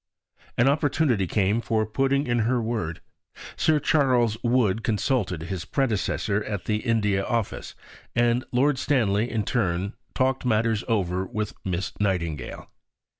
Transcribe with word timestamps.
An 0.57 0.67
opportunity 0.67 1.27
came 1.27 1.61
for 1.61 1.85
putting 1.85 2.25
in 2.25 2.39
her 2.39 2.59
word. 2.59 3.01
Sir 3.55 3.79
Charles 3.79 4.35
Wood 4.41 4.83
consulted 4.83 5.43
his 5.43 5.63
predecessor 5.63 6.43
at 6.45 6.65
the 6.65 6.77
India 6.77 7.23
Office, 7.23 7.75
and 8.15 8.43
Lord 8.51 8.79
Stanley 8.79 9.29
in 9.29 9.43
turn 9.43 9.93
talked 10.15 10.43
matters 10.43 10.83
over 10.87 11.27
with 11.27 11.53
Miss 11.63 11.93
Nightingale. 11.99 12.71